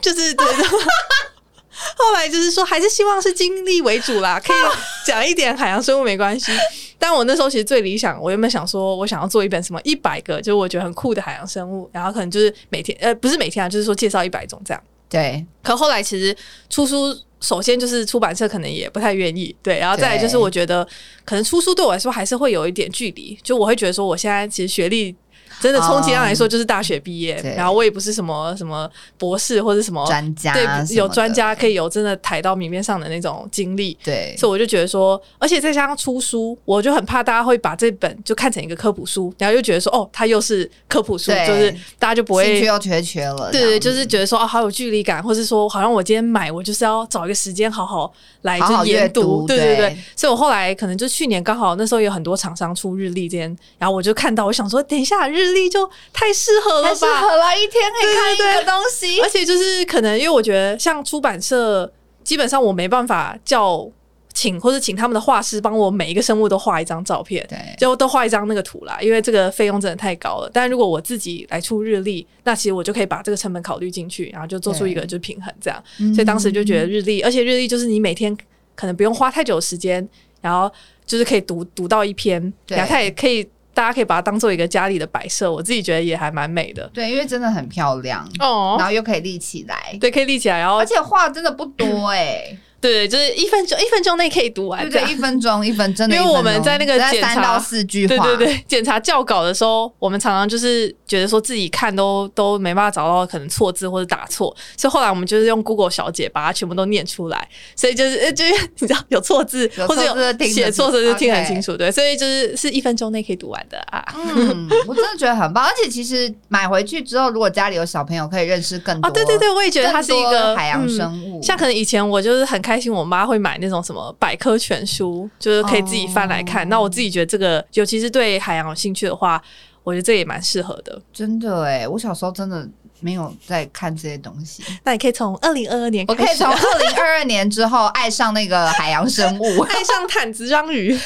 [0.01, 0.45] 就是对。
[1.95, 4.57] 后来就是说，还是希望是经历为主啦， 可以
[5.05, 6.51] 讲一点海洋生物没关系。
[6.99, 14.83] 但我那时候其实最理想，我原本想说，我想要做一本什么一百个，就是我觉得很酷的海洋生物，然后可能就是每天，呃，不是每天啊，就是说介绍一百种这样。
[15.07, 15.45] 对。
[15.63, 16.35] 可后来其实
[16.69, 20.83] 出书，首先就是出版社可能也不太愿意，对，然后再来就是我觉得
[21.23, 25.15] 可能出书对我来说还是会有一点距离，就我会觉得说我现在其实学历。
[25.59, 49.77] 真的，充其量来说就是大学毕业，嗯，然后我也不是什么什么博士或者什么专家，对，有专家可以有真的抬到明面上的那种经历，对，所以我就觉得说，而且再加上出书，我就很怕大家会把这本就看成一个科普书，然后又觉得说，哦，它又是科普书，就是大家就不会兴趣又缺缺了，对对，就是觉得说，哦，好有距离感，或是说，好像我今天买，我就是要找一个时间好好来就研读，对对。
[49.77, 55.46] 对，所以我后来可能就去年刚好那时候有很多厂商出日历这边，然后我就看到，我想说，等一下日。
[55.47, 59.21] 日历就太适合了吧，太适合了，一天可以看一个东西。
[59.21, 61.91] 而且就是可能，因为我觉得像出版社，
[62.23, 63.89] 基本上我没办法叫
[64.33, 68.99] 请或者请他们的画师帮我每一个生物都画一张照片，对，就都画一张那个图啦。
[69.01, 70.51] 因为这个费用真的太高了。
[70.53, 75.83] 但如果我自己来出日历，那其实我就可以把这个成本考虑进去，然后就做出一个就平衡这样。
[76.13, 78.35] 所以当时就觉得日历，而且日历就是你每天
[78.75, 80.07] 可能不用花太久时间，
[80.41, 80.71] 然后
[81.05, 83.47] 就是可以读读到一篇，然后它也可以。
[83.77, 86.89] 大家可以把它当做一个家里的摆设，我自己觉得也还蛮美的。
[86.91, 92.57] 对，因为真的很漂亮哦，然后又可以立起来，对，可以立起来，然后而且画真的不多哎、欸。
[92.79, 94.87] 对，就是一分钟，一分钟内可以读完。
[94.89, 96.07] 对，对，一分钟，一分钟。
[96.09, 114.05] 因为我们在那个检查三到四句话，对对对，检查教稿的时候，我们常常就是觉得说自己看都都没办法找到可能错字或者打错，所以后来我们就是用 Google 小姐把它全部都念出来，所以就是就是你知道有错字或者有写错字就听很清楚，对，所以就是是一分钟内可以读完的啊。
[114.15, 119.09] 嗯，我真的觉得很棒，而且其实买回去之后，如果家里有小朋友，可以认识更多。
[119.09, 126.67] 哦，对对对，我也觉得它是一个海洋生物，像可能以前我就是很开心，我妈会买那种什么百科全书，就是可以自己翻来看。
[126.67, 126.83] 那、oh.
[126.83, 129.41] 我自己觉得这个，尤其是对海洋有兴趣的话，
[129.85, 131.01] 我觉得这也蛮适合的。
[131.13, 132.67] 真的哎，我小时候真的
[132.99, 134.61] 没有在看这些东西。
[134.83, 140.99] 那你可以从二零二二年，我可以从二零二二年之后爱上那个海洋生物， 爱上毯子章鱼，很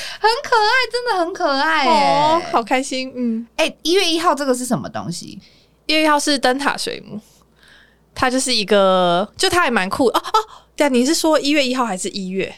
[0.43, 3.13] 可爱，真的很可爱哦，oh, 好开心。
[3.15, 5.39] 嗯，哎、欸，一月一号这个是什么东西？
[5.86, 7.19] 一月一号是灯塔水母，
[8.15, 10.39] 它就是一个，就它还蛮酷哦哦。
[10.81, 12.55] 对啊，你是说一月一号还是一月？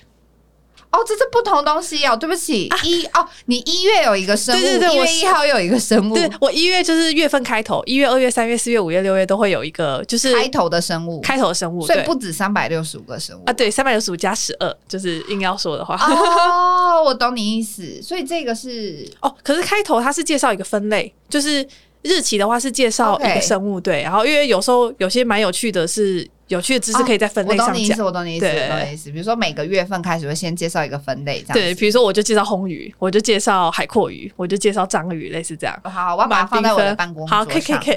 [0.91, 2.15] 哦，这是不同东西哦。
[2.15, 6.13] 对不起，一、啊、哦，你一月有一个生物，对对对，一月一号又有一个生物。
[6.13, 13.51] 对，我一月就是月份开头，一月、二月、三月、四月、五月、六月都会有一个，就是开头的生物，开头的生物，所以不止三百六十五个生物啊。
[13.51, 15.95] 对，三百六十五加十二，就是硬要说的话。
[15.95, 18.01] 哦， 我懂你意思。
[18.01, 21.67] 所以这个是哦，可是开头它是介绍一个分类，就是
[22.03, 24.03] 日期的话是介绍一个生物.对。
[24.03, 26.29] 然后因为有时候有些蛮有趣的是。
[26.47, 27.67] 有趣的知识可以在分类上讲。
[27.67, 29.12] 我懂你意思，我懂你意思，我懂你意思。
[29.12, 31.53] 比如说每个月份开始会先介绍一个分类，这样。
[31.53, 35.79] 对，比如说我就介绍红鱼，我就介绍海阔鱼，我就介绍章鱼，类似这样。
[35.84, 37.39] 好，我要把它放在我的办公桌上。
[37.39, 37.95] 好，可以，可以，可以。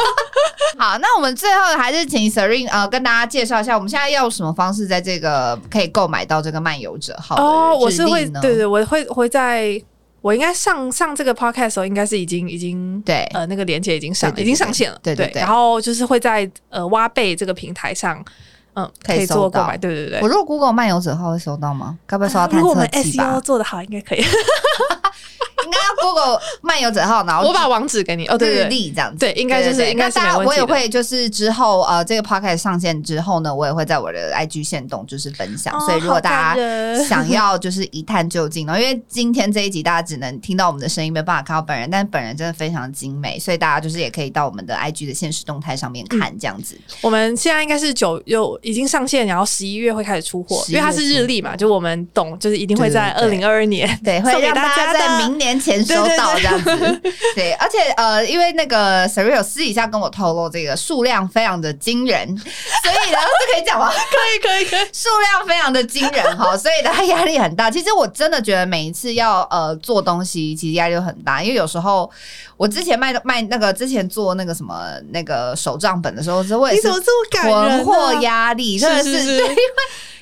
[0.76, 7.36] 好，那我们最后还是请 Serene 呃跟大家介绍一下，我们现在要用什么方式在这个可以购买到这个漫游者号？
[7.36, 9.80] 哦，我是会，对对，我会会在。
[10.20, 18.22] 我应该上上这个 podcast 的时候，应该是已经已经对呃那个连接已经上已经上线了，对对然后就是会在呃挖贝这个平台上，
[18.74, 20.20] 嗯，可以做收到购买，对对对。
[20.20, 21.98] 我如果 Google 漫游者号会收到吗？
[22.06, 23.40] 该不会收到探如果我们 SEO？
[23.40, 24.24] 做的好，应该可以。
[25.64, 28.26] 应该要 Google 漫游者号，然后我把网址给你。
[28.26, 28.64] 哦，对日对。
[28.64, 46.78] 对，历这样子，对应该就是对对应该大家我也会就是之后呃这个 podcast 上线之后呢，我也会在我的 IG 线动就是分享，哦所以如果大家想要就是一探究竟呢，因为今天这一集大家只能听到我们的声音，没办法看到本人，但本人真的非常精美，所以大家就是也可以到我们的 IG 的现实动态上面看这样子。
[47.00, 53.28] 我们现在应该是九有已经上线，然后十一月会开始出货，因为它是日历嘛，就我们懂，就是一定会在二对对。
[53.28, 57.00] 对零二二年对，会送给让大家在明年前收到这样子。
[57.36, 63.88] 对，而且呃，因为那个 Surreal 私底下跟我透露，这个数量非常的惊人，所以呢，这可以讲吗？
[63.88, 64.80] 可以可以可以。
[64.92, 67.70] 数量非常的惊人哈，所以他压力很大。
[67.70, 72.10] 其实我真的觉得每一次要呃做东西，其实压力都很大，因为有时候
[72.56, 77.82] 我之前卖卖那个之前做那个什么那个手账本的时候，是你怎么这么感人、啊？
[77.82, 79.62] 囤货压力真的是，是是是对，因为。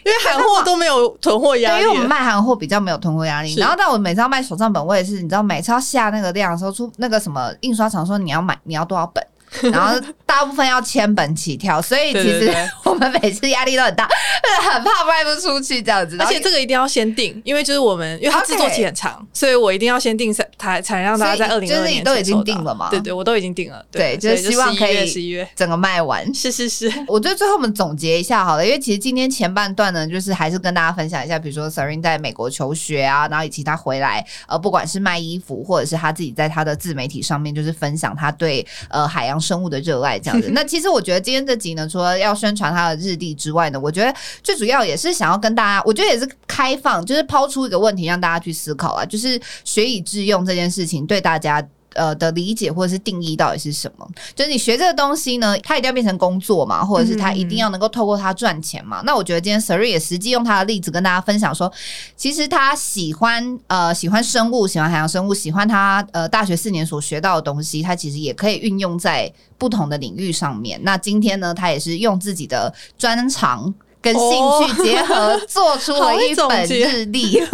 [0.07, 3.57] 因为韩货都没有囤货压力，对，因为我们卖韩货比较没有囤货压力。
[3.57, 9.27] 然后，但我每次要卖手账本，我也是，你知道，每次要下那个量的时候，出那个什么印刷厂说你要买，你要多少本？
[9.73, 12.53] 然后大部分要千本起跳，所以其实
[12.85, 14.09] 我们每次压力都很大，
[14.71, 16.17] 很怕卖不出去这样子。
[16.19, 22.89] 而且这个一定要先定，因为就是我们，因为它制作期很长所以我一定要先定才才让大家在二零二二年都已经定了嘛？
[22.91, 23.85] 对对，我都已经定了。
[23.91, 26.33] 对，对就是希望可以十一月整个卖完。
[26.35, 40.19] 是是是，我觉得最后我们总结一下好了，因为其实今天前半段呢，就是还是跟大家分享一下，比如说 Serene 在美国求学啊，然后以及他回来，呃，不管是卖衣服，或者是他自己在他的自媒体上面，就是分享他对呃海洋生物的热爱。
[40.19, 51.65] 这样子， 那其实我觉得今天这集呢，除了要宣传它的日历之外呢，我觉得最主要也是想要跟大家，我觉得也是开放，就是抛出一个问题让大家去思考啊，就是学以致用这件事情对大家。
[51.97, 54.09] 呃的理解或者是定义到底是什么？
[54.35, 59.03] 就是你学这个东西呢，它一定要变成工作嘛，或者是它一定要能够透过它赚钱嘛？
[59.05, 61.73] 那我觉得今天 Siri 也实际用他的例子跟大家分享说，
[62.17, 70.79] 其实他喜欢呃喜欢生物，喜欢海洋生物，喜欢他呃大学四年所学到的东西，他其实也可以运用在不同的领域上面。
[70.83, 73.75] 那今天呢，他也是用自己的专长。
[74.07, 77.51] 跟兴趣结合，做出了一本日历， 做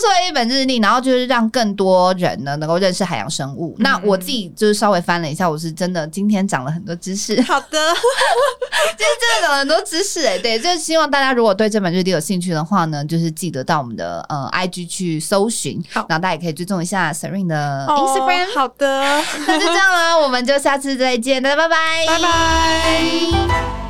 [0.00, 3.74] 出了一本日历，然后就是让更多人呢能够认识海洋生物。
[3.78, 7.40] 嗯、那我自己就是稍微翻了一下，我是真的今天长了很多知识。
[7.46, 7.68] 好的，
[8.96, 18.44] 今天真的长了很多知识哎、欸，对，就是希望大家如果对这本日历有兴趣的话呢，就是记得到我们的呃 IG 去搜寻，好，然后大家也可以追踪一下 Serene 的 Instagram。
[18.44, 23.85] 哦、好的，那就这样啦，我们就下次再见，大家拜拜，拜拜。